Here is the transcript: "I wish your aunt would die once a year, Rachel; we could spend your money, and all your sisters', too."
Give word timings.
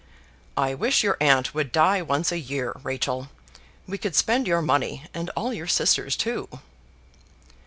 "I 0.57 0.73
wish 0.73 1.03
your 1.03 1.15
aunt 1.21 1.53
would 1.53 1.71
die 1.71 2.01
once 2.01 2.31
a 2.31 2.39
year, 2.39 2.73
Rachel; 2.81 3.29
we 3.85 3.99
could 3.99 4.15
spend 4.15 4.47
your 4.47 4.59
money, 4.63 5.05
and 5.13 5.29
all 5.35 5.53
your 5.53 5.67
sisters', 5.67 6.15
too." 6.15 6.49